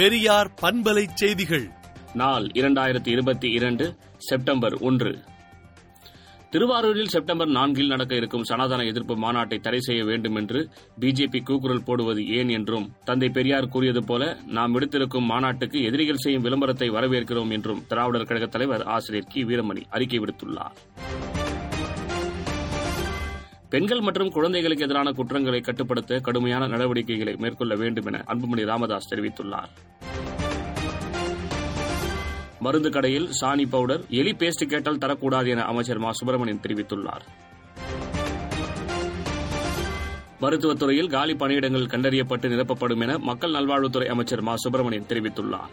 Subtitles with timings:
[0.00, 1.70] பெரியார் பண்பலை செய்திகள்.
[2.14, 5.18] நாள் இரண்டாயிரத்தி இருபத்தி இரண்டு செப்டம்பர் ஒன்று.
[6.50, 10.68] திருவாரூரில் செப்டம்பர் நான்கில் நடக்க இருக்கும் சனாதன எதிர்ப்பு மாநாட்டை தடை செய்ய வேண்டும் என்று
[11.00, 16.90] பிஜேபி கூக்குரல் போடுவது ஏன் என்றும் தந்தை பெரியார் கூறியது போல நாம் விடுத்திருக்கும் மாநாட்டுக்கு எதிரிகள் செய்யும் விளம்பரத்தை
[16.90, 19.44] வரவேற்கிறோம் என்றும் திராவிடர் கழக தலைவர் ஆசிரியர் கி.
[19.44, 21.29] வீரமணி அறிக்கை விடுத்துள்ளார்.
[23.70, 29.70] பெண்கள் மற்றும் குழந்தைகளுக்கு எதிரான குற்றங்களை கட்டுப்படுத்த கடுமையான நடவடிக்கைகளை மேற்கொள்ள வேண்டும் என அன்புமணி ராமதாஸ் தெரிவித்துள்ளார்.
[32.60, 36.12] மருந்து கடையில் சாணி பவுடர் எலி பேஸ்ட் கேட்டால் தரக்கூடாது என அமைச்சர் மா.
[36.12, 37.20] சுப்பிரமணியன் தெரிவித்துள்ளார்.
[40.40, 44.56] மருத்துவத்துறையில் காலி பணியிடங்கள் கண்டறியப்பட்டு நிரப்பப்படும் என மக்கள் நல்வாழ்வுத்துறை அமைச்சர் மா.
[44.56, 45.72] சுப்பிரமணியன் தெரிவித்துள்ளார்.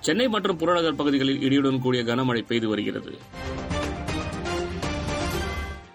[0.00, 3.18] சென்னை மற்றும் புறநகர் பகுதிகளில் இடியுடன் கூடிய கனமழை பெய்து வருகிறது.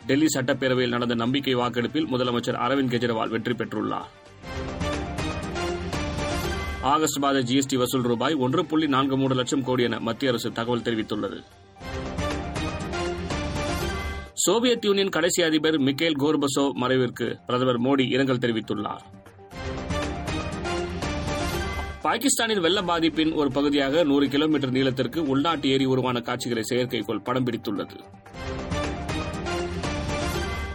[0.09, 4.07] டெல்லி சட்டப்பேரவையில் நடந்த நம்பிக்கை வாக்கெடுப்பில் முதலமைச்சர் அரவிந்த் கெஜ்ரிவால் வெற்றி பெற்றுள்ளார்.
[6.81, 10.79] ஆகஸ்ட் மாத ஜிஎஸ்டி வசூல் ரூபாய் ஒன்று புள்ளி நான்கு மூன்று லட்சம் கோடி என மத்திய அரசு தகவல்
[10.79, 11.39] தெரிவித்துள்ளது.
[14.33, 19.05] சோவியத் யூனியன் கடைசி அதிபர் மிக்கேல் கோர்பசோ மறைவிற்கு பிரதமர் மோடி இரங்கல் தெரிவித்துள்ளார்.
[22.01, 27.97] பாகிஸ்தானின் வெள்ள பாதிப்பின் ஒரு பகுதியாக நூறு கிலோமீட்டர் நீளத்திற்கு உள்நாட்டு ஏரி உருவான காட்சிகளை செயற்கைக்கோள் படம் பிடித்துள்ளது.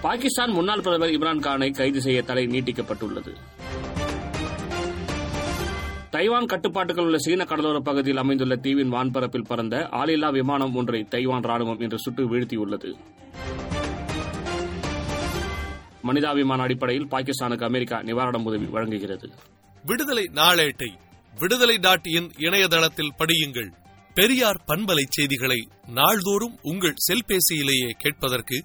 [0.04, 3.32] பாகிஸ்தான் முன்னாள் பிரதமர் இம்ரான்கானை கைது செய்ய தடை நீட்டிக்கப்பட்டுள்ளது.
[6.10, 11.82] தைவான் கட்டுப்பாட்டுகள் உள்ள சீன கடலோர பகுதியில் அமைந்துள்ள தீவின் வான்பரப்பில் பறந்த ஆளில்லா விமானம் ஒன்றை தைவான் ராணுவம்
[11.82, 12.90] இன்று சுட்டு வீழ்த்தியுள்ளது.
[16.02, 19.30] மனிதாபிமான அடிப்படையில் பாகிஸ்தானுக்கு அமெரிக்கா நிவாரண உதவி வழங்குகிறது.
[19.84, 20.90] விடுதலை நாளேட்டை
[21.40, 23.72] விடுதலை டாட் இன் இணையதளத்தில் படியுங்கள்.
[24.14, 28.64] பெரியார் பண்பலை செய்திகளை நாள்தோறும் உங்கள் செல்பேசியிலேயே கேட்பதற்கு